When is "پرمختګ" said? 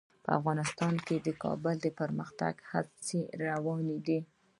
1.99-2.53